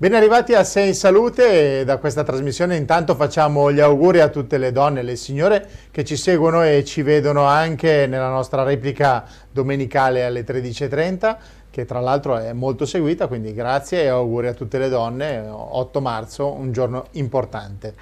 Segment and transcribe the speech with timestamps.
[0.00, 4.30] Ben arrivati a Sei in Salute e da questa trasmissione intanto facciamo gli auguri a
[4.30, 8.62] tutte le donne e le signore che ci seguono e ci vedono anche nella nostra
[8.62, 11.36] replica domenicale alle 13.30
[11.68, 16.00] che tra l'altro è molto seguita, quindi grazie e auguri a tutte le donne, 8
[16.00, 17.92] marzo, un giorno importante.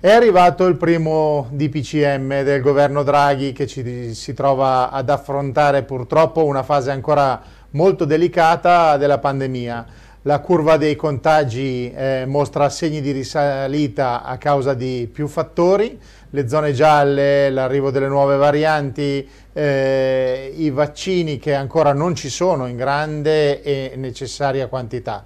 [0.00, 6.44] È arrivato il primo DPCM del governo Draghi che ci si trova ad affrontare purtroppo
[6.44, 13.12] una fase ancora molto delicata della pandemia la curva dei contagi eh, mostra segni di
[13.12, 15.98] risalita a causa di più fattori,
[16.30, 22.66] le zone gialle, l'arrivo delle nuove varianti, eh, i vaccini che ancora non ci sono
[22.66, 25.24] in grande e necessaria quantità.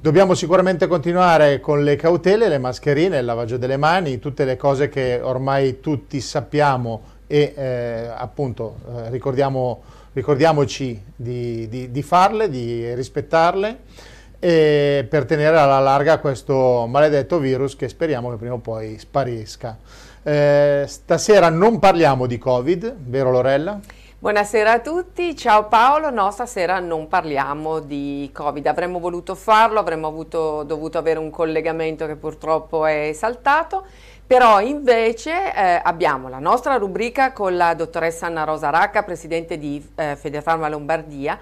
[0.00, 4.88] Dobbiamo sicuramente continuare con le cautele, le mascherine, il lavaggio delle mani, tutte le cose
[4.88, 9.82] che ormai tutti sappiamo e eh, appunto eh, ricordiamo,
[10.14, 17.74] ricordiamoci di, di, di farle, di rispettarle e per tenere alla larga questo maledetto virus
[17.74, 19.76] che speriamo che prima o poi sparisca.
[20.22, 23.80] Eh, stasera non parliamo di Covid, vero Lorella?
[24.20, 30.08] Buonasera a tutti, ciao Paolo, no stasera non parliamo di Covid, avremmo voluto farlo, avremmo
[30.08, 33.86] avuto, dovuto avere un collegamento che purtroppo è saltato,
[34.26, 39.88] però invece eh, abbiamo la nostra rubrica con la dottoressa Anna Rosa Racca, presidente di
[39.94, 41.38] eh, Federfarma Lombardia,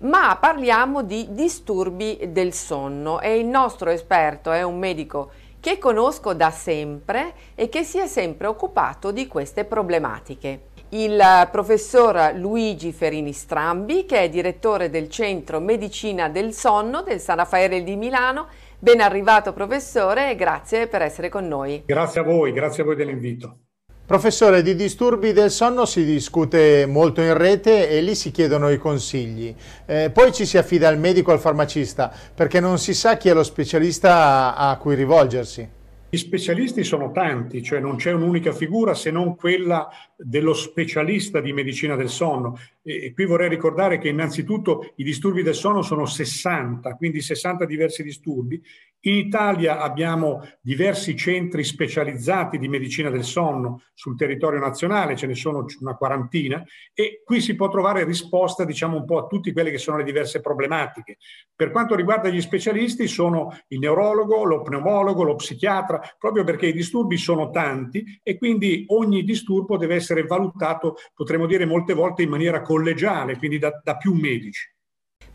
[0.00, 5.30] ma parliamo di disturbi del sonno e il nostro esperto è un medico
[5.60, 10.68] che conosco da sempre e che si è sempre occupato di queste problematiche.
[10.90, 17.38] Il professor Luigi Ferini Strambi, che è direttore del Centro Medicina del Sonno del San
[17.38, 18.46] Raffaele di Milano.
[18.78, 21.82] Ben arrivato professore e grazie per essere con noi.
[21.86, 23.65] Grazie a voi, grazie a voi dell'invito.
[24.06, 28.78] Professore, di disturbi del sonno si discute molto in rete e lì si chiedono i
[28.78, 29.52] consigli.
[29.84, 33.28] Eh, poi ci si affida al medico o al farmacista perché non si sa chi
[33.28, 35.75] è lo specialista a, a cui rivolgersi.
[36.08, 41.52] Gli specialisti sono tanti, cioè non c'è un'unica figura se non quella dello specialista di
[41.52, 42.58] medicina del sonno.
[42.82, 48.04] E, qui vorrei ricordare che innanzitutto i disturbi del sonno sono 60, quindi 60 diversi
[48.04, 48.62] disturbi.
[49.06, 55.36] In Italia abbiamo diversi centri specializzati di medicina del sonno sul territorio nazionale, ce ne
[55.36, 59.70] sono una quarantina, e qui si può trovare risposta, diciamo, un po' a tutte quelle
[59.70, 61.18] che sono le diverse problematiche.
[61.54, 66.72] Per quanto riguarda gli specialisti, sono il neurologo, lo pneumologo, lo psichiatra, proprio perché i
[66.72, 72.30] disturbi sono tanti e quindi ogni disturbo deve essere valutato, potremmo dire molte volte in
[72.30, 74.74] maniera collegiale, quindi da, da più medici.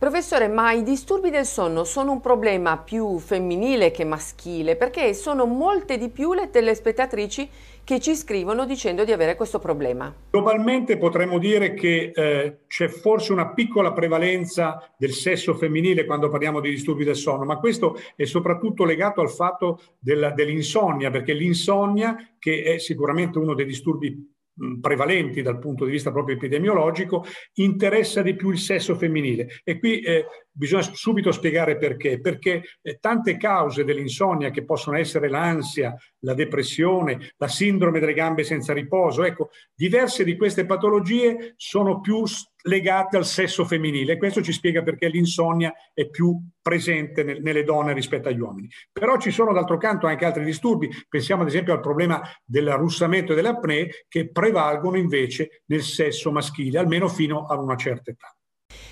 [0.01, 5.45] Professore, ma i disturbi del sonno sono un problema più femminile che maschile perché sono
[5.45, 7.47] molte di più le telespettatrici
[7.83, 10.13] che ci scrivono dicendo di avere questo problema.
[10.29, 16.59] Globalmente potremmo dire che eh, c'è forse una piccola prevalenza del sesso femminile quando parliamo
[16.59, 22.15] di disturbi del sonno, ma questo è soprattutto legato al fatto della, dell'insonnia, perché l'insonnia,
[22.37, 24.39] che è sicuramente uno dei disturbi
[24.79, 27.25] prevalenti dal punto di vista proprio epidemiologico,
[27.56, 29.62] interessa di più il sesso femminile.
[29.63, 32.19] E qui eh, bisogna subito spiegare perché.
[32.19, 38.44] Perché eh, tante cause dell'insonnia, che possono essere l'ansia, la depressione, la sindrome delle gambe
[38.44, 42.23] senza riposo, ecco, diverse di queste patologie sono più
[42.63, 44.17] legate al sesso femminile.
[44.17, 48.69] Questo ci spiega perché l'insonnia è più presente nel, nelle donne rispetto agli uomini.
[48.91, 53.35] Però ci sono d'altro canto anche altri disturbi, pensiamo ad esempio al problema dell'arrussamento e
[53.35, 58.35] dell'apnea, che prevalgono invece nel sesso maschile, almeno fino ad una certa età.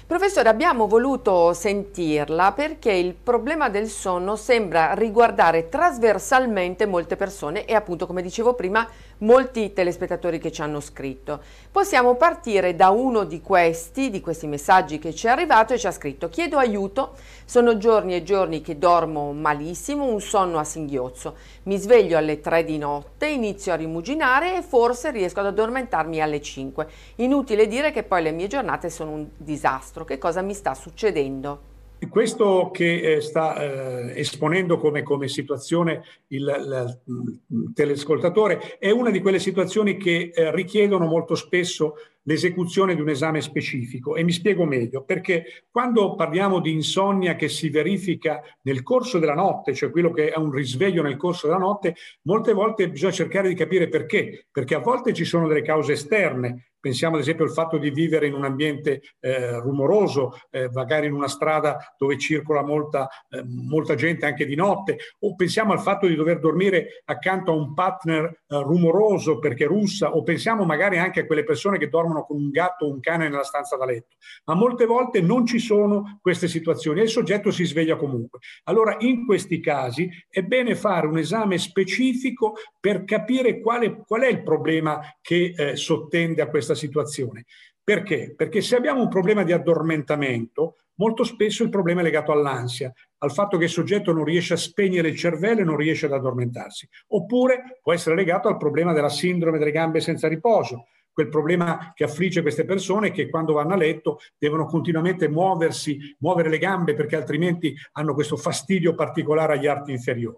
[0.06, 7.76] Professore, abbiamo voluto sentirla perché il problema del sonno sembra riguardare trasversalmente molte persone e
[7.76, 8.88] appunto, come dicevo prima,
[9.20, 11.42] molti telespettatori che ci hanno scritto.
[11.72, 15.88] Possiamo partire da uno di questi, di questi messaggi che ci è arrivato e ci
[15.88, 21.36] ha scritto chiedo aiuto, sono giorni e giorni che dormo malissimo, un sonno a singhiozzo,
[21.64, 26.42] mi sveglio alle 3 di notte, inizio a rimuginare e forse riesco ad addormentarmi alle
[26.42, 26.88] 5.
[27.16, 31.78] Inutile dire che poi le mie giornate sono un disastro, che cosa mi sta succedendo?
[32.08, 39.20] Questo che eh, sta eh, esponendo come, come situazione il, il, telescoltatore è una di
[39.20, 44.16] quelle situazioni che eh, richiedono molto spesso l'esecuzione di un esame specifico.
[44.16, 49.34] E mi spiego meglio perché quando parliamo di insonnia che si verifica nel corso della
[49.34, 53.50] notte, cioè quello che è un risveglio nel corso della notte, molte volte bisogna cercare
[53.50, 57.52] di capire perché, perché a volte ci sono delle cause esterne, Pensiamo ad esempio al
[57.52, 62.64] fatto di vivere in un ambiente eh, rumoroso, eh, magari in una strada dove circola
[62.64, 67.52] molta, eh, molta, gente anche di notte, o pensiamo al fatto di dover dormire accanto
[67.52, 71.90] a un partner eh, rumoroso perché russa, o pensiamo magari anche a quelle persone che
[71.90, 74.16] dormono con un gatto o un cane nella stanza da letto.
[74.46, 78.40] Ma molte volte non ci sono queste situazioni e il soggetto si sveglia comunque.
[78.64, 84.28] Allora in questi casi è bene fare un esame specifico per capire quale, qual è
[84.28, 87.46] il problema che eh, sottende a questa questa situazione.
[87.84, 88.34] Perché?
[88.36, 93.32] Perché se abbiamo un problema di addormentamento, molto spesso il problema è legato all'ansia, al
[93.32, 96.88] fatto che il soggetto non riesce a spegnere il cervello e non riesce ad addormentarsi.
[97.08, 102.04] Oppure può essere legato al problema della sindrome delle gambe senza riposo, quel problema che
[102.04, 107.16] affligge queste persone che quando vanno a letto devono continuamente muoversi, muovere le gambe perché
[107.16, 110.38] altrimenti hanno questo fastidio particolare agli arti inferiori.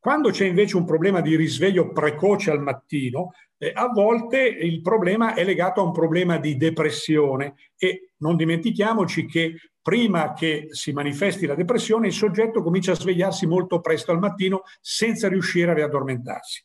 [0.00, 5.34] Quando c'è invece un problema di risveglio precoce al mattino, eh, a volte il problema
[5.34, 11.46] è legato a un problema di depressione e non dimentichiamoci che prima che si manifesti
[11.46, 16.64] la depressione il soggetto comincia a svegliarsi molto presto al mattino senza riuscire a riaddormentarsi.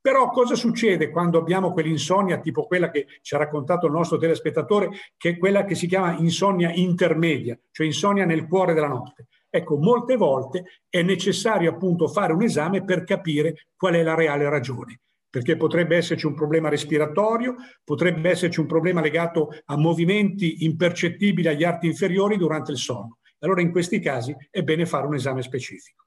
[0.00, 4.90] Però cosa succede quando abbiamo quell'insonnia tipo quella che ci ha raccontato il nostro telespettatore,
[5.16, 9.28] che è quella che si chiama insonnia intermedia, cioè insonnia nel cuore della notte?
[9.48, 14.48] Ecco, molte volte è necessario appunto fare un esame per capire qual è la reale
[14.50, 15.00] ragione
[15.34, 21.64] perché potrebbe esserci un problema respiratorio, potrebbe esserci un problema legato a movimenti impercettibili agli
[21.64, 23.18] arti inferiori durante il sonno.
[23.40, 26.04] Allora in questi casi è bene fare un esame specifico.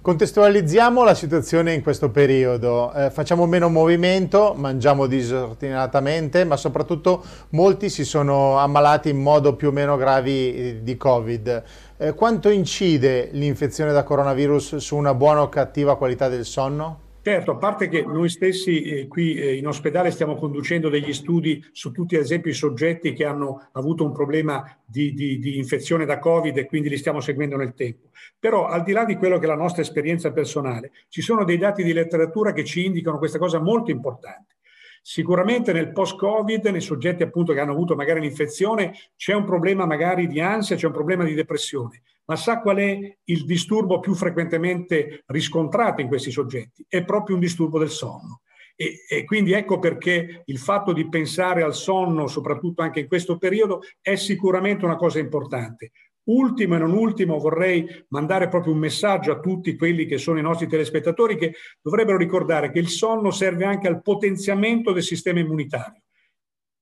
[0.00, 7.90] Contestualizziamo la situazione in questo periodo, eh, facciamo meno movimento, mangiamo disordinatamente, ma soprattutto molti
[7.90, 11.62] si sono ammalati in modo più o meno gravi eh, di Covid.
[11.98, 17.04] Eh, quanto incide l'infezione da coronavirus su una buona o cattiva qualità del sonno?
[17.26, 21.60] Certo, a parte che noi stessi eh, qui eh, in ospedale stiamo conducendo degli studi
[21.72, 26.04] su tutti, ad esempio, i soggetti che hanno avuto un problema di, di, di, infezione
[26.04, 28.10] da Covid e quindi li stiamo seguendo nel tempo.
[28.38, 31.58] Però, al di là di quello che è la nostra esperienza personale, ci sono dei
[31.58, 34.58] dati di letteratura che ci indicano questa cosa molto importante.
[35.02, 40.28] Sicuramente nel post-Covid, nei soggetti appunto che hanno avuto magari l'infezione, c'è un problema magari
[40.28, 45.22] di ansia, c'è un problema di depressione ma sa qual è il disturbo più frequentemente
[45.26, 46.84] riscontrato in questi soggetti?
[46.88, 48.42] È proprio un disturbo del sonno.
[48.74, 53.38] E, e, quindi ecco perché il fatto di pensare al sonno, soprattutto anche in questo
[53.38, 55.92] periodo, è sicuramente una cosa importante.
[56.24, 60.42] Ultimo e non ultimo vorrei mandare proprio un messaggio a tutti quelli che sono i
[60.42, 66.02] nostri telespettatori che dovrebbero ricordare che il sonno serve anche al potenziamento del sistema immunitario.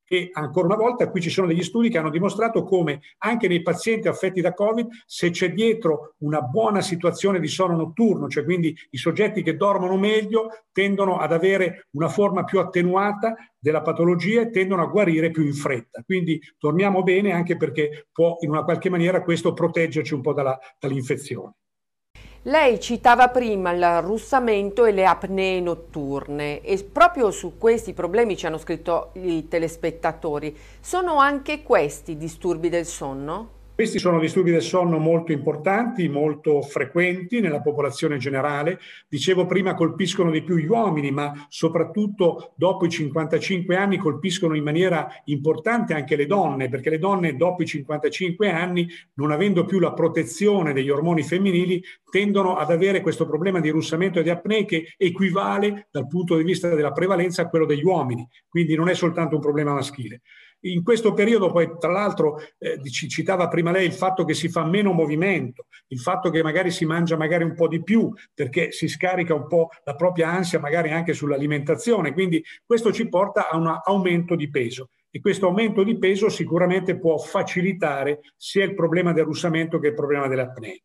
[0.06, 3.62] E ancora una volta qui ci sono degli studi che hanno dimostrato come anche nei
[3.62, 8.76] pazienti affetti da Covid, se c'è dietro una buona situazione di sonno notturno, cioè quindi
[8.90, 14.50] i soggetti che dormono meglio tendono ad avere una forma più attenuata della patologia e
[14.50, 16.02] tendono a guarire più in fretta.
[16.04, 20.58] Quindi dormiamo bene anche perché può in una qualche maniera questo proteggerci un po' dalla,
[20.78, 21.54] dall'infezione.
[22.46, 28.44] Lei citava prima il russamento e le apnee notturne e proprio su questi problemi ci
[28.44, 30.54] hanno scritto i telespettatori.
[30.78, 33.48] Sono anche questi disturbi del sonno?
[33.74, 38.78] Questi sono disturbi del sonno molto importanti, molto frequenti nella popolazione generale.
[39.08, 44.62] Dicevo prima colpiscono di più gli uomini, ma soprattutto dopo i 55 anni colpiscono in
[44.62, 49.80] maniera importante anche le donne, perché le donne dopo i 55 anni, non avendo più
[49.80, 54.62] la protezione degli ormoni femminili, tendono ad avere questo problema di russamento e di apnea
[54.62, 58.24] che equivale dal punto di vista della prevalenza a quello degli uomini.
[58.48, 60.20] Quindi non è soltanto un problema maschile.
[60.64, 64.48] In questo periodo poi, tra l'altro, eh, ci citava prima lei il fatto che si
[64.48, 68.72] fa meno movimento, il fatto che magari si mangia magari un po' di più perché
[68.72, 73.56] si scarica un po' la propria ansia magari anche sull'alimentazione, quindi questo ci porta a
[73.58, 79.12] un aumento di peso e questo aumento di peso sicuramente può facilitare sia il problema
[79.12, 80.76] del russamento che il problema dell'apnea.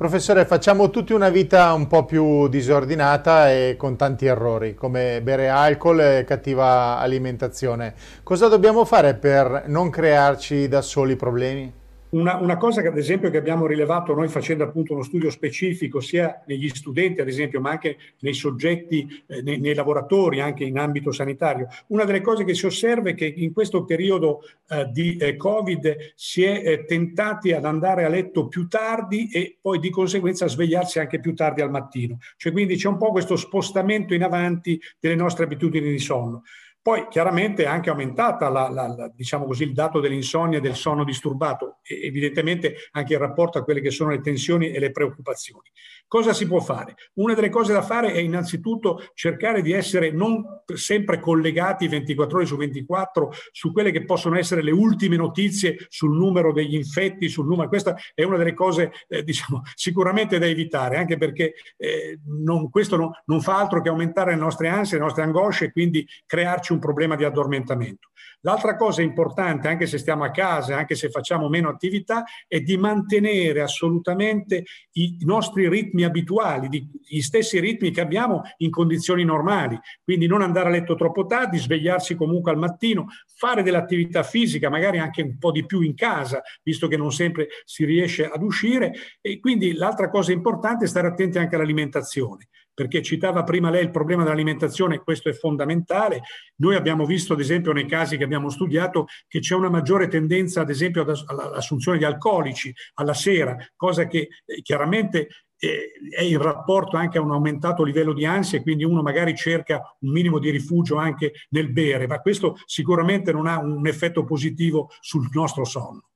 [0.00, 5.50] Professore, facciamo tutti una vita un po' più disordinata e con tanti errori, come bere
[5.50, 7.92] alcol e cattiva alimentazione.
[8.22, 11.79] Cosa dobbiamo fare per non crearci da soli problemi?
[12.10, 16.00] Una, una, cosa che ad esempio che abbiamo rilevato noi facendo appunto uno studio specifico
[16.00, 20.76] sia negli studenti ad esempio ma anche nei soggetti, eh, nei, nei, lavoratori anche in
[20.76, 25.16] ambito sanitario, una delle cose che si osserva è che in questo periodo eh, di
[25.18, 29.90] eh, Covid si è eh, tentati ad andare a letto più tardi e poi di
[29.90, 34.14] conseguenza a svegliarsi anche più tardi al mattino, cioè quindi c'è un po' questo spostamento
[34.14, 36.42] in avanti delle nostre abitudini di sonno.
[36.82, 40.74] Poi chiaramente è anche aumentata la, la, la, diciamo così, il dato dell'insonnia e del
[40.74, 44.90] sonno disturbato, e evidentemente anche in rapporto a quelle che sono le tensioni e le
[44.90, 45.70] preoccupazioni.
[46.10, 46.96] Cosa si può fare?
[47.14, 50.42] Una delle cose da fare è innanzitutto cercare di essere non
[50.74, 56.16] sempre collegati 24 ore su 24 su quelle che possono essere le ultime notizie sul
[56.16, 57.68] numero degli infetti, sul numero.
[57.68, 62.96] Questa è una delle cose eh, diciamo, sicuramente da evitare, anche perché eh, non, questo
[62.96, 66.69] no, non fa altro che aumentare le nostre ansie, le nostre angosce e quindi crearci
[66.72, 68.08] un problema di addormentamento.
[68.42, 72.76] L'altra cosa importante, anche se stiamo a casa, anche se facciamo meno attività, è di
[72.76, 76.68] mantenere assolutamente i nostri ritmi abituali,
[77.02, 79.78] gli stessi ritmi che abbiamo in condizioni normali.
[80.02, 84.98] Quindi non andare a letto troppo tardi, svegliarsi comunque al mattino, fare dell'attività fisica, magari
[84.98, 88.92] anche un po' di più in casa, visto che non sempre si riesce ad uscire.
[89.20, 93.90] E quindi l'altra cosa importante è stare attenti anche all'alimentazione perché citava prima lei il
[93.90, 96.22] problema dell'alimentazione, questo è fondamentale.
[96.56, 100.62] Noi abbiamo visto, ad esempio, nei casi che abbiamo studiato, che c'è una maggiore tendenza,
[100.62, 105.28] ad esempio, all'assunzione di alcolici alla sera, cosa che eh, chiaramente
[105.60, 109.34] eh, è in rapporto anche a un aumentato livello di ansia e quindi uno magari
[109.34, 114.24] cerca un minimo di rifugio anche nel bere, ma questo sicuramente non ha un effetto
[114.24, 116.09] positivo sul nostro sonno.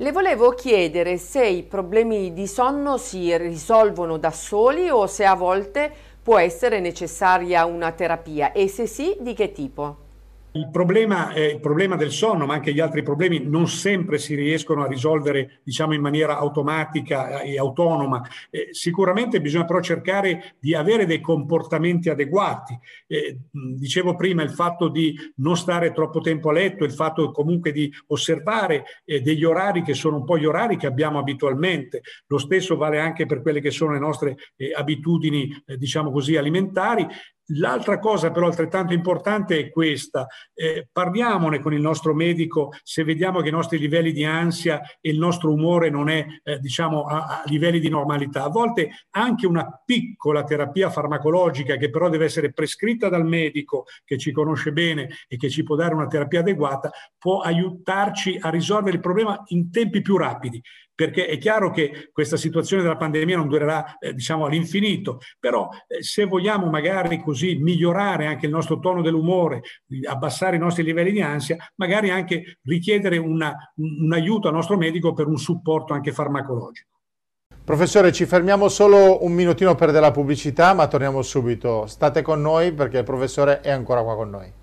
[0.00, 5.34] Le volevo chiedere se i problemi di sonno si risolvono da soli o se a
[5.34, 10.07] volte può essere necessaria una terapia e se sì, di che tipo?
[10.58, 14.34] Il problema, eh, il problema, del sonno, ma anche gli altri problemi, non sempre si
[14.34, 18.20] riescono a risolvere diciamo, in maniera automatica e autonoma.
[18.50, 22.76] Eh, sicuramente bisogna però cercare di avere dei comportamenti adeguati.
[23.06, 27.70] Eh, dicevo prima il fatto di non stare troppo tempo a letto, il fatto comunque
[27.70, 32.02] di osservare eh, degli orari che sono un po' gli orari che abbiamo abitualmente.
[32.26, 36.36] Lo stesso vale anche per quelle che sono le nostre eh, abitudini, eh, diciamo così,
[36.36, 37.06] alimentari
[37.52, 43.40] L'altra cosa però altrettanto importante è questa, eh, parliamone con il nostro medico se vediamo
[43.40, 47.24] che i nostri livelli di ansia e il nostro umore non è eh, diciamo a,
[47.24, 48.44] a, livelli di normalità.
[48.44, 54.18] A volte anche una piccola terapia farmacologica che però deve essere prescritta dal medico che
[54.18, 58.96] ci conosce bene e che ci può dare una terapia adeguata può aiutarci a risolvere
[58.96, 60.62] il problema in tempi più rapidi
[60.98, 66.02] perché è chiaro che questa situazione della pandemia non durerà eh, diciamo all'infinito, però eh,
[66.02, 69.62] se vogliamo magari così migliorare anche il nostro tono dell'umore,
[70.08, 75.12] abbassare i nostri livelli di ansia, magari anche richiedere una, un, aiuto al nostro medico
[75.12, 76.88] per un supporto anche farmacologico.
[77.62, 81.86] Professore, ci fermiamo solo un minutino per della pubblicità, ma torniamo subito.
[81.86, 84.57] State con noi perché il professore è ancora qua con noi.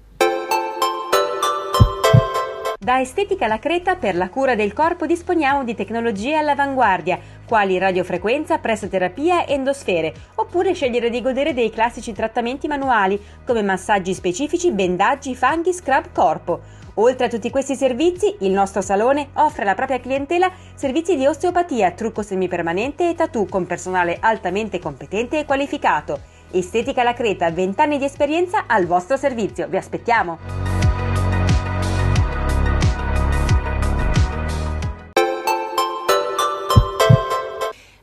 [2.86, 8.60] Da Estetica La Creta per la cura del corpo disponiamo di tecnologie all'avanguardia, quali radiofrequenza,
[8.60, 15.36] pressoterapia e endosfere, oppure scegliere di godere dei classici trattamenti manuali, come massaggi specifici, bendaggi,
[15.36, 16.62] fanghi, scrub corpo.
[16.98, 21.90] Oltre a tutti questi servizi, il nostro salone offre alla propria clientela servizi di osteopatia,
[21.90, 26.20] trucco semipermanente e tattoo con personale altamente competente e qualificato.
[26.52, 29.68] Estetica La Creta, 20 anni di esperienza al vostro servizio.
[29.68, 30.85] Vi aspettiamo!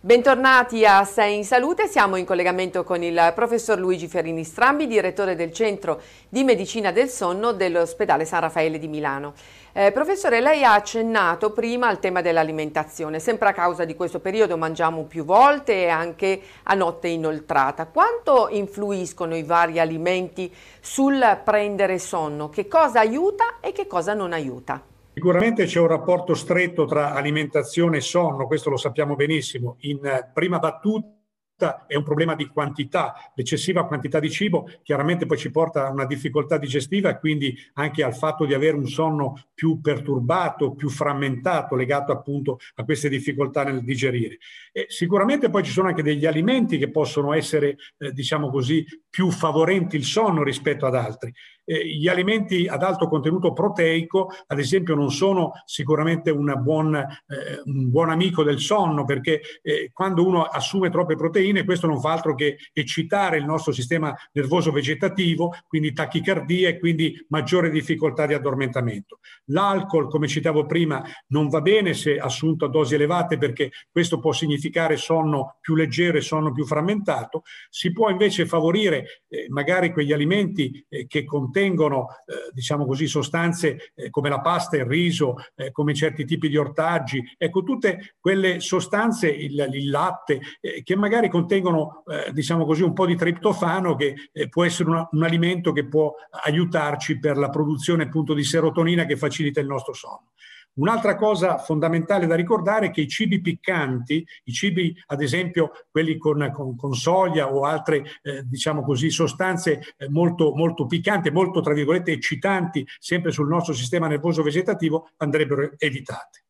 [0.04, 5.37] Bentornati a Sei in Salute, siamo in collegamento con il professor Luigi Ferrini Strambi, direttore
[5.37, 9.32] del Centro di Medicina del Sonno dell'ospedale San Raffaele di Milano.
[9.73, 14.56] Eh, professore, lei ha accennato prima al tema dell'alimentazione, sempre a causa di questo periodo
[14.56, 17.87] mangiamo più volte e anche a notte inoltrata.
[17.87, 22.49] Quanto influiscono i vari alimenti sul prendere sonno?
[22.49, 24.82] Che cosa aiuta e che cosa non aiuta?
[25.14, 29.76] Sicuramente c'è un rapporto stretto tra alimentazione e sonno, questo lo sappiamo benissimo.
[29.81, 30.00] In
[30.33, 35.87] prima battuta è un problema di quantità, l'eccessiva quantità di cibo chiaramente poi ci porta
[35.87, 40.75] a una difficoltà digestiva e quindi anche al fatto di avere un sonno più perturbato,
[40.75, 44.38] più frammentato, legato appunto a queste difficoltà nel digerire.
[44.73, 49.31] E sicuramente poi ci sono anche degli alimenti che possono essere, eh, diciamo così, più
[49.31, 51.31] favorenti il sonno rispetto ad altri
[51.64, 57.90] eh, gli alimenti ad alto contenuto proteico, ad esempio, non sono sicuramente buon, eh, un
[57.90, 62.35] buon amico del sonno, perché eh, quando uno assume troppe proteine, questo non fa altro
[62.35, 69.21] che eccitare il nostro sistema nervoso vegetativo, quindi tachicardia e quindi maggiore difficoltà di addormentamento.
[69.47, 74.33] L'alcol, come citavo prima, non va bene se assunto a dosi elevate, perché questo può
[74.33, 77.42] significare sonno più leggero e sonno più frammentato.
[77.69, 83.92] Si può invece favorire eh, magari quegli alimenti eh, che contengono, eh, diciamo così, sostanze
[83.94, 88.61] eh, come la pasta, il riso, eh, come certi tipi di ortaggi, ecco, tutte quelle
[88.61, 90.40] sostanze, il, il latte,
[90.82, 94.14] che magari contengono, diciamo così, un po' di triptofano che
[94.49, 99.16] può essere una, un alimento che può aiutarci per la produzione appunto di serotonina che
[99.16, 100.30] facilita il nostro sonno.
[100.75, 106.17] Un'altra cosa fondamentale da ricordare è che i cibi piccanti, i cibi ad esempio quelli
[106.17, 111.61] con, con, con soia o altre eh, diciamo così, sostanze eh, molto, molto piccanti, molto
[111.61, 116.45] tra virgolette eccitanti sempre sul nostro sistema nervoso vegetativo andrebbero evitate.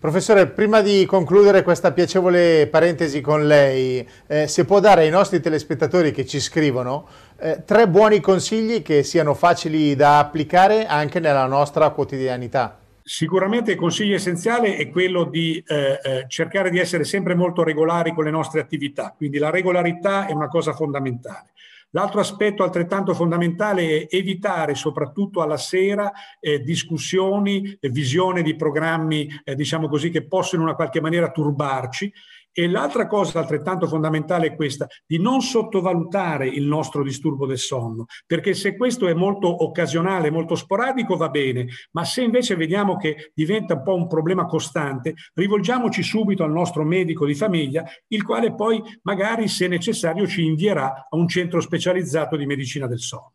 [0.00, 5.40] Professore, prima di concludere questa piacevole parentesi con lei, eh, se può dare ai nostri
[5.40, 7.06] telespettatori che ci scrivono
[7.38, 12.79] eh, tre buoni consigli che siano facili da applicare anche nella nostra quotidianità.
[13.12, 18.14] Sicuramente il consiglio essenziale è quello di eh, eh, cercare di essere sempre molto regolari
[18.14, 21.50] con le nostre attività, quindi la regolarità è una cosa fondamentale.
[21.90, 29.28] L'altro aspetto altrettanto fondamentale è evitare soprattutto alla sera eh, discussioni, eh, visione di programmi,
[29.42, 32.12] eh, diciamo così, che possono in una qualche maniera turbarci
[32.52, 38.06] e l'altra cosa altrettanto fondamentale è questa, di non sottovalutare il nostro disturbo del sonno,
[38.26, 43.30] perché se questo è molto occasionale, molto sporadico, va bene, ma se invece vediamo che
[43.34, 48.54] diventa un po' un problema costante, rivolgiamoci subito al nostro medico di famiglia, il quale
[48.54, 53.32] poi magari, se necessario, ci invierà a un centro specializzato di medicina del sonno.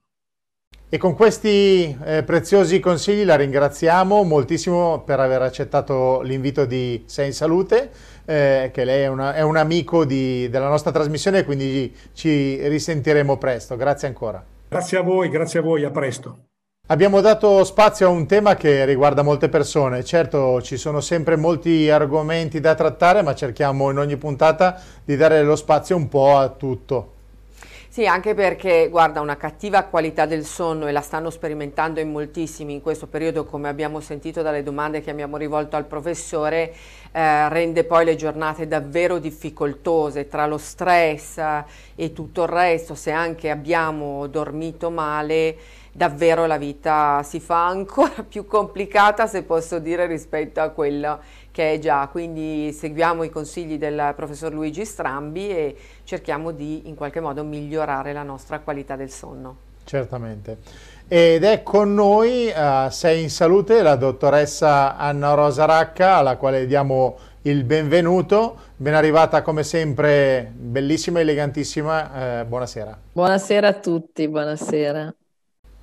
[0.87, 7.27] E con questi eh, preziosi consigli la ringraziamo moltissimo per aver accettato l'invito di Sei
[7.27, 7.89] in Salute,
[8.25, 13.37] eh, che lei è, una, è un amico di, della nostra trasmissione, quindi ci risentiremo
[13.37, 13.75] presto.
[13.75, 14.43] Grazie ancora.
[14.67, 16.37] Grazie a voi, grazie a voi, a presto.
[16.87, 21.89] Abbiamo dato spazio a un tema che riguarda molte persone, certo ci sono sempre molti
[21.89, 26.49] argomenti da trattare, ma cerchiamo in ogni puntata di dare lo spazio un po' a
[26.49, 27.14] tutto.
[27.95, 32.73] Sì, anche perché, guarda, una cattiva qualità del sonno e la stanno sperimentando in moltissimi
[32.73, 36.73] in questo periodo, come abbiamo sentito dalle domande che abbiamo rivolto al professore,
[37.13, 41.41] eh, rende poi le giornate davvero difficoltose tra lo stress
[41.95, 45.55] e tutto il resto, se anche abbiamo dormito male,
[45.93, 51.19] davvero la vita si fa ancora più complicata, se posso dire, rispetto a quello
[51.55, 52.09] che è già.
[52.11, 58.11] Quindi seguiamo i consigli del professor Luigi Strambi e cerchiamo di in qualche modo migliorare
[58.11, 59.55] la nostra qualità del sonno.
[59.85, 60.57] Certamente.
[61.07, 66.65] Ed è con noi uh, Sei in Salute la dottoressa Anna Rosa Racca, alla quale
[66.65, 68.57] diamo il benvenuto.
[68.75, 72.41] Ben arrivata come sempre, bellissima, elegantissima.
[72.41, 72.99] Eh, buonasera.
[73.13, 75.15] Buonasera a tutti, buonasera.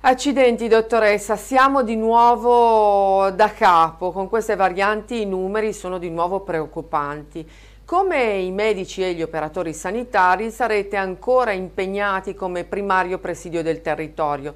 [0.05, 6.41] Accidenti dottoressa, siamo di nuovo da capo, con queste varianti i numeri sono di nuovo
[6.41, 7.49] preoccupanti.
[7.85, 14.53] Come i medici e gli operatori sanitari sarete ancora impegnati come primario presidio del territorio,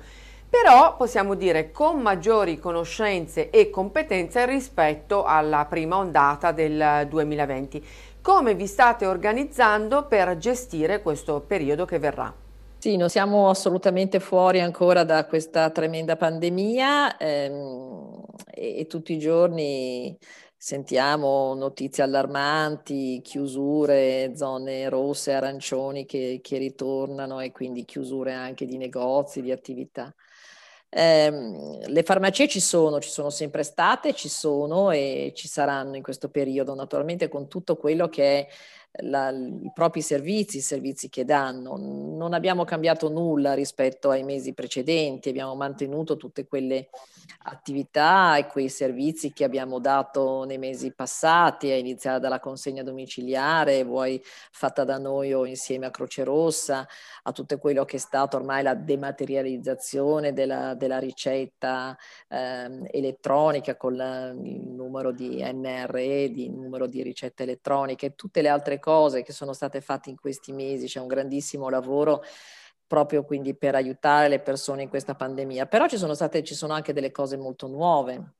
[0.49, 7.85] però possiamo dire con maggiori conoscenze e competenze rispetto alla prima ondata del 2020.
[8.21, 12.33] Come vi state organizzando per gestire questo periodo che verrà?
[12.79, 19.19] Sì, non siamo assolutamente fuori ancora da questa tremenda pandemia ehm, e, e, tutti i
[19.19, 20.15] giorni
[20.55, 28.77] sentiamo notizie allarmanti, chiusure, zone rosse, arancioni che, che ritornano e quindi chiusure anche di
[28.77, 30.13] negozi, di attività.
[30.89, 36.03] Eh, le farmacie ci sono, ci sono sempre state, ci sono e ci saranno in
[36.03, 38.47] questo periodo, naturalmente con tutto quello che è
[39.01, 41.75] la, i propri servizi, i servizi che danno.
[41.77, 46.89] Non abbiamo cambiato nulla rispetto ai mesi precedenti, abbiamo mantenuto tutte quelle
[47.43, 53.83] attività e quei servizi che abbiamo dato nei mesi passati, a iniziare dalla consegna domiciliare,
[53.83, 56.87] vuoi fatta da noi o insieme a Croce Rossa,
[57.23, 61.97] a tutto quello che è stato ormai la dematerializzazione della, della ricetta
[62.27, 68.49] eh, elettronica con la, il numero di NRE, di numero di ricette elettroniche, tutte le
[68.49, 68.86] altre cose
[69.23, 72.23] che sono state fatte in questi mesi, c'è un grandissimo lavoro
[72.87, 75.65] proprio quindi per aiutare le persone in questa pandemia.
[75.65, 78.35] Però ci sono state, ci sono anche delle cose molto nuove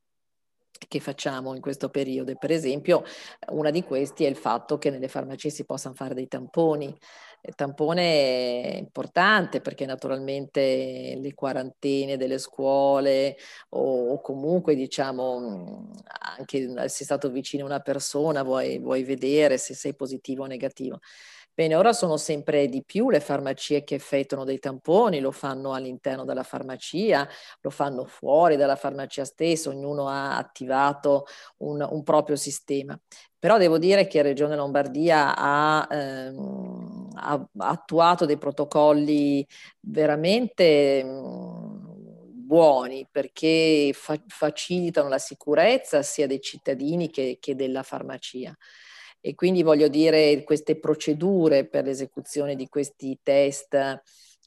[0.88, 2.34] che facciamo in questo periodo.
[2.36, 3.04] Per esempio,
[3.50, 6.96] una di questi è il fatto che nelle farmacie si possano fare dei tamponi.
[7.40, 13.36] Il tampone è importante perché naturalmente le quarantene delle scuole
[13.70, 15.90] o, o comunque diciamo
[16.36, 20.46] anche se sei stato vicino a una persona vuoi, vuoi vedere se sei positivo o
[20.46, 20.98] negativo.
[21.54, 26.24] Bene, ora sono sempre di più le farmacie che effettuano dei tamponi, lo fanno all'interno
[26.24, 27.28] della farmacia,
[27.62, 31.24] lo fanno fuori dalla farmacia stessa, ognuno ha attivato
[31.58, 32.96] un, un proprio sistema.
[33.40, 36.87] Però devo dire che Regione Lombardia ha, ehm,
[37.20, 39.46] ha attuato dei protocolli
[39.80, 41.88] veramente mh,
[42.48, 48.56] buoni perché fa- facilitano la sicurezza sia dei cittadini che, che della farmacia.
[49.20, 53.74] E quindi voglio dire, queste procedure per l'esecuzione di questi test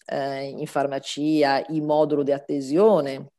[0.06, 3.32] eh, in farmacia, il modulo di adesione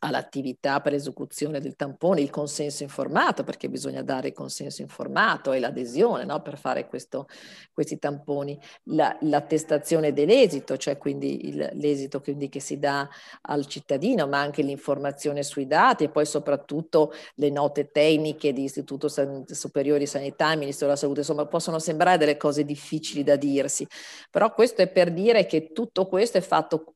[0.00, 5.58] all'attività per l'esecuzione del tampone, il consenso informato, perché bisogna dare il consenso informato e
[5.58, 7.28] l'adesione no, per fare questo,
[7.72, 13.08] questi tamponi, la, l'attestazione dell'esito, cioè quindi il, l'esito quindi che si dà
[13.42, 19.08] al cittadino, ma anche l'informazione sui dati e poi soprattutto le note tecniche di Istituto
[19.08, 23.86] San, Superiore di Sanità, Ministero della Salute, insomma possono sembrare delle cose difficili da dirsi,
[24.30, 26.95] però questo è per dire che tutto questo è fatto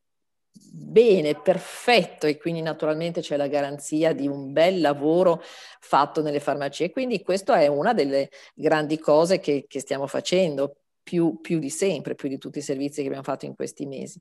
[0.73, 5.43] bene, perfetto e quindi naturalmente c'è la garanzia di un bel lavoro
[5.81, 6.91] fatto nelle farmacie.
[6.91, 12.15] Quindi questa è una delle grandi cose che, che stiamo facendo più, più di sempre,
[12.15, 14.21] più di tutti i servizi che abbiamo fatto in questi mesi.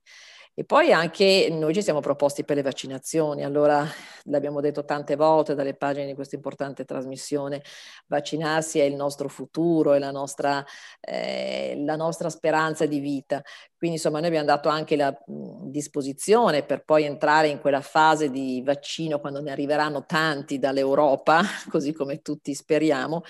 [0.59, 3.87] E poi anche noi ci siamo proposti per le vaccinazioni, allora
[4.25, 7.63] l'abbiamo detto tante volte dalle pagine di questa importante trasmissione,
[8.07, 10.61] vaccinarsi è il nostro futuro, è la nostra,
[10.99, 13.41] eh, la nostra speranza di vita.
[13.77, 18.29] Quindi insomma noi abbiamo dato anche la mh, disposizione per poi entrare in quella fase
[18.29, 21.41] di vaccino quando ne arriveranno tanti dall'Europa,
[21.71, 23.23] così come tutti speriamo,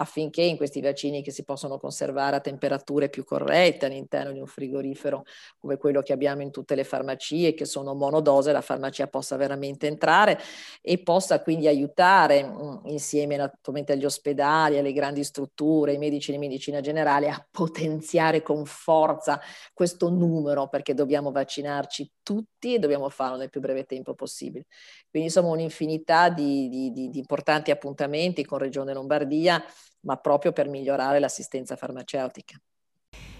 [0.00, 4.46] affinché in questi vaccini che si possono conservare a temperature più corrette all'interno di un
[4.46, 5.24] frigorifero
[5.58, 9.86] come quello che abbiamo in tutte le farmacie che sono monodose, la farmacia possa veramente
[9.86, 10.38] entrare
[10.80, 16.38] e possa quindi aiutare mh, insieme naturalmente agli ospedali, alle grandi strutture, ai medici di
[16.38, 19.38] medicina generale a potenziare con forza
[19.74, 24.66] questo numero perché dobbiamo vaccinarci tutti e dobbiamo farlo nel più breve tempo possibile.
[25.10, 29.60] Quindi insomma un'infinità di, di, di, di importanti appuntamenti con Regione Lombardia,
[30.02, 32.56] ma proprio per migliorare l'assistenza farmaceutica.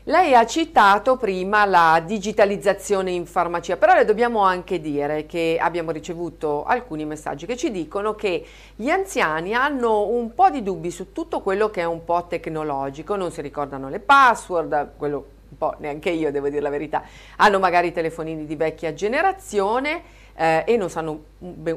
[0.05, 5.92] Lei ha citato prima la digitalizzazione in farmacia, però le dobbiamo anche dire che abbiamo
[5.92, 11.12] ricevuto alcuni messaggi che ci dicono che gli anziani hanno un po' di dubbi su
[11.12, 16.08] tutto quello che è un po' tecnologico, non si ricordano le password, quello po' neanche
[16.08, 17.02] io devo dire la verità,
[17.36, 20.02] hanno magari telefonini di vecchia generazione
[20.34, 21.24] eh, e non sanno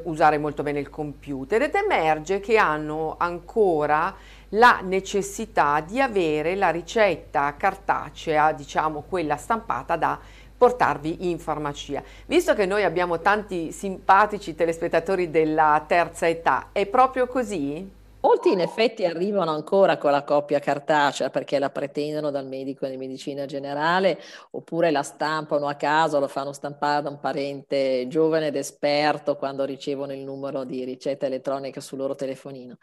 [0.03, 4.15] usare molto bene il computer ed emerge che hanno ancora
[4.49, 10.17] la necessità di avere la ricetta cartacea, diciamo quella stampata da
[10.55, 12.01] portarvi in farmacia.
[12.25, 18.01] Visto che noi abbiamo tanti simpatici telespettatori della terza età, è proprio così?
[18.25, 22.95] Molti in effetti arrivano ancora con la coppia cartacea perché la pretendono dal medico di
[22.95, 24.17] medicina generale
[24.51, 29.65] oppure la stampano a casa, lo fanno stampare da un parente giovane ed esperto quando
[29.65, 32.77] ricevono il numero di ricetta elettronica sul loro telefonino.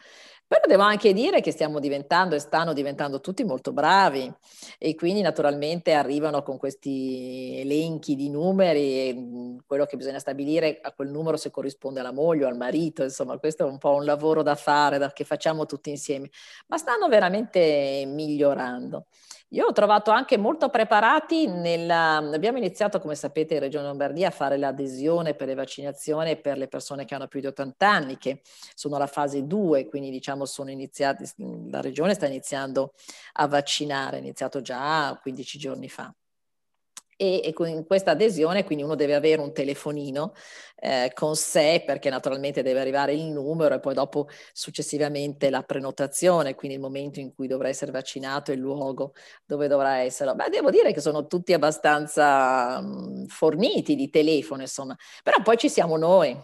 [0.50, 4.34] Però devo anche dire che stiamo diventando e stanno diventando tutti molto bravi
[4.78, 10.90] e quindi naturalmente arrivano con questi elenchi di numeri mm, quello che bisogna stabilire a
[10.90, 14.04] quel numero se corrisponde alla moglie o al marito, insomma questo è un po' un
[14.04, 16.30] lavoro da fare, da, che facciamo tutti insieme,
[16.66, 19.06] ma stanno veramente migliorando.
[19.52, 22.18] Io ho trovato anche molto preparati nella...
[22.18, 26.68] Abbiamo iniziato, come sapete, in Regione Lombardia a fare l'adesione per le vaccinazioni per le
[26.68, 28.42] persone che hanno più di 80 anni, che
[28.74, 31.24] sono alla fase 2, quindi diciamo sono iniziati,
[31.68, 32.92] la Regione sta iniziando
[33.34, 36.14] a vaccinare, è iniziato già 15 giorni fa
[37.20, 40.32] e, con questa adesione quindi uno deve avere un telefonino
[40.80, 46.54] eh, con sé perché naturalmente deve arrivare il numero e poi dopo successivamente la prenotazione,
[46.54, 49.12] quindi il momento in cui dovrà essere vaccinato e il luogo
[49.44, 50.34] dove dovrà essere.
[50.34, 55.68] Beh, devo dire che sono tutti abbastanza mh, forniti di telefono, insomma, però poi ci
[55.68, 56.34] siamo noi,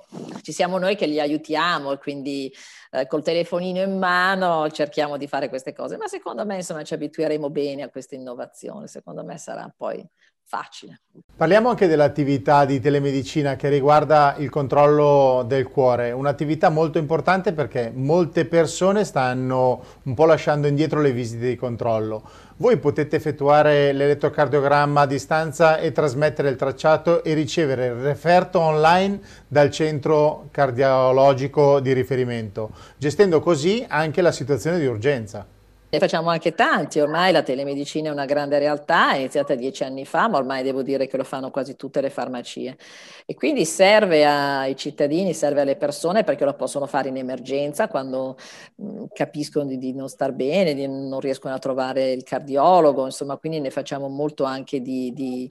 [0.42, 2.52] ci siamo noi che li aiutiamo e quindi
[2.90, 6.94] eh, col telefonino in mano cerchiamo di fare queste cose, ma secondo me insomma ci
[6.94, 10.06] abitueremo bene a questa innovazione, secondo me sarà poi
[10.46, 11.00] facile.
[11.36, 17.90] Parliamo anche dell'attività di telemedicina che riguarda il controllo del cuore, un'attività molto importante perché
[17.92, 22.22] molte persone stanno un po' lasciando indietro le visite di controllo.
[22.58, 29.20] Voi potete effettuare l'elettrocardiogramma a distanza e trasmettere il tracciato e ricevere il referto online
[29.48, 35.46] dal centro cardiologico di riferimento, gestendo così anche la situazione di urgenza.
[35.88, 40.04] Ne facciamo anche tanti, ormai la telemedicina è una grande realtà, è iniziata dieci anni
[40.04, 42.76] fa, ma ormai devo dire che lo fanno quasi tutte le farmacie.
[43.24, 48.36] E quindi serve ai cittadini, serve alle persone perché lo possono fare in emergenza quando
[48.82, 53.36] mm, capiscono di, di, non star bene, di, non riescono a trovare il cardiologo, insomma,
[53.36, 55.48] quindi ne facciamo molto anche di, di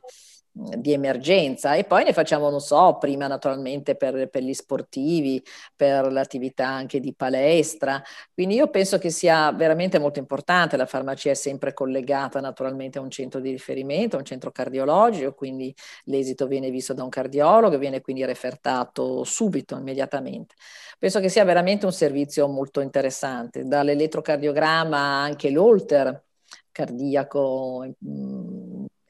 [0.57, 5.43] di emergenza e poi ne facciamo, non so, prima naturalmente per, per, gli sportivi,
[5.75, 8.01] per l'attività anche di palestra.
[8.33, 13.01] Quindi io penso che sia veramente molto importante, la farmacia è sempre collegata naturalmente a
[13.01, 17.77] un centro di riferimento, a un centro cardiologico, quindi l'esito viene visto da un cardiologo,
[17.77, 20.55] viene quindi refertato subito, immediatamente.
[20.97, 26.23] Penso che sia veramente un servizio molto interessante, dall'elettrocardiogramma anche l'Holter
[26.71, 28.54] cardiaco, mh,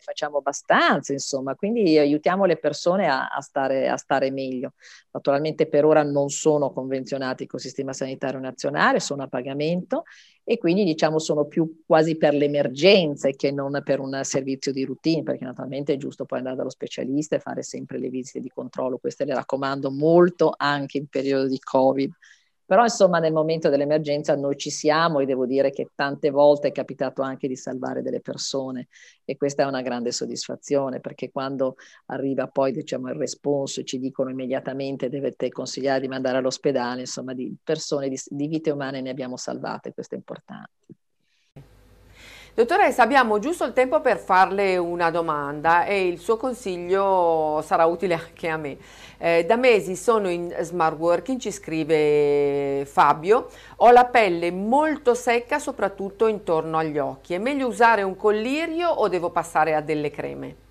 [0.06, 4.74] facciamo abbastanza, insomma, quindi aiutiamo le persone a, a, stare, a, stare, meglio.
[5.12, 10.04] Naturalmente per ora non sono convenzionati con il sistema sanitario nazionale, sono a pagamento
[10.44, 14.86] e quindi diciamo sono più quasi per le emergenze che non per un servizio di
[14.86, 18.52] routine, perché naturalmente è giusto poi andare dallo specialista e fare sempre le visite di
[18.54, 22.14] controllo, queste le raccomando molto anche in periodo di Covid
[22.66, 26.72] però insomma nel momento dell'emergenza noi ci siamo e devo dire che tante volte è
[26.72, 28.88] capitato anche di salvare delle persone
[29.24, 31.76] e questa è una grande soddisfazione perché quando
[32.08, 37.34] arriva poi diciamo il responso e ci dicono immediatamente dovete consigliare di mandare all'ospedale, insomma
[37.34, 40.85] di persone, di, di vite umane ne abbiamo salvate, questo è importante.
[42.56, 48.14] Dottoressa, abbiamo giusto il tempo per farle una domanda e il suo consiglio sarà utile
[48.14, 48.78] anche a me.
[49.18, 55.60] Eh, da mesi sono in smart working, ci scrive Fabio, ho la pelle molto secca
[55.60, 57.34] soprattutto intorno agli occhi.
[57.34, 60.65] È meglio usare un collirio o devo passare a delle creme?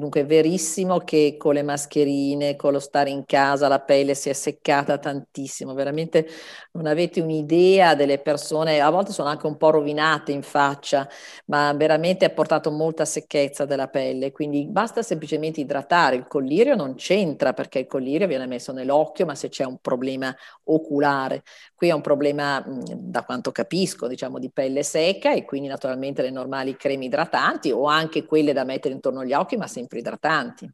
[0.00, 4.30] Dunque è verissimo che con le mascherine, con lo stare in casa, la pelle si
[4.30, 6.26] è seccata tantissimo, veramente
[6.72, 11.06] non avete un'idea delle persone, a volte sono anche un po' rovinate in faccia,
[11.46, 16.94] ma veramente ha portato molta secchezza della pelle, quindi basta semplicemente idratare, il collirio non
[16.94, 20.34] c'entra perché il collirio viene messo nell'occhio, ma se c'è un problema
[20.64, 21.42] oculare,
[21.74, 22.64] qui è un problema
[22.96, 27.84] da quanto capisco, diciamo di pelle secca e quindi naturalmente le normali creme idratanti o
[27.84, 30.70] anche quelle da mettere intorno agli occhi, ma sempre sempre idratanti.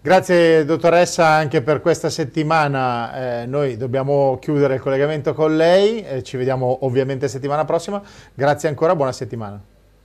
[0.00, 6.22] Grazie dottoressa anche per questa settimana, eh, noi dobbiamo chiudere il collegamento con lei, eh,
[6.22, 8.02] ci vediamo ovviamente settimana prossima,
[8.34, 9.60] grazie ancora, buona settimana.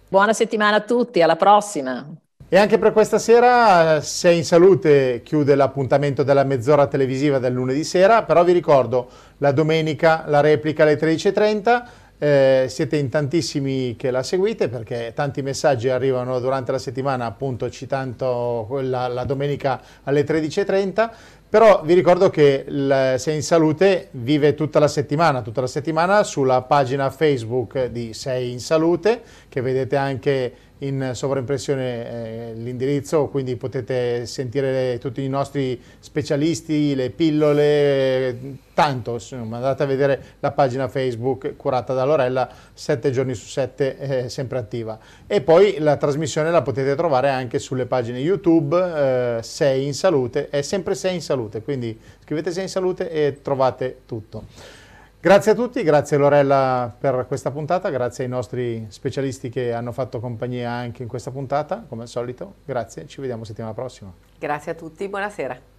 [0.08, 2.08] Buona settimana a tutti, alla prossima.
[2.52, 7.84] E anche per questa sera, se in salute, chiude l'appuntamento della mezz'ora televisiva del lunedì
[7.84, 11.84] sera, però vi ricordo la domenica la replica alle 13.30,
[12.20, 17.70] eh, siete in tantissimi che la seguite perché tanti messaggi arrivano durante la settimana appunto
[17.70, 21.10] citando quella, la domenica alle 13.30
[21.50, 26.22] però vi ricordo che il Sei in Salute vive tutta la settimana, tutta la settimana
[26.22, 33.56] sulla pagina Facebook di Sei in Salute che vedete anche in sovraimpressione eh, l'indirizzo, quindi
[33.56, 40.88] potete sentire tutti i nostri specialisti, le pillole, tanto, insomma, andate a vedere la pagina
[40.88, 44.98] Facebook curata da Lorella, 7 giorni su 7 eh, sempre attiva.
[45.28, 50.50] E poi la trasmissione la potete trovare anche sulle pagine YouTube, eh, Sei in Salute,
[50.50, 54.78] è sempre Sei in Salute, quindi scrivete Sei in Salute e trovate tutto.
[55.22, 60.22] Grazie a tutti, grazie Lorella per questa puntata, grazie ai nostri specialisti che hanno fatto
[60.22, 62.54] compagnia anche in questa puntata, come al solito.
[62.64, 64.14] Grazie, ci vediamo settimana prossima.
[64.38, 65.79] Grazie a tutti, buonasera.